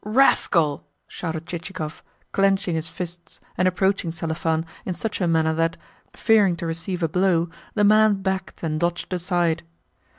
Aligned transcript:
"Rascal!" 0.03 0.83
shouted 1.07 1.45
Chichikov, 1.45 2.01
clenching 2.31 2.73
his 2.73 2.89
fists 2.89 3.39
and 3.55 3.67
approaching 3.67 4.09
Selifan 4.09 4.65
in 4.83 4.95
such 4.95 5.21
a 5.21 5.27
manner 5.27 5.53
that, 5.53 5.77
fearing 6.15 6.55
to 6.55 6.65
receive 6.65 7.03
a 7.03 7.07
blow, 7.07 7.51
the 7.75 7.83
man 7.83 8.15
backed 8.23 8.63
and 8.63 8.79
dodged 8.79 9.13
aside. 9.13 9.61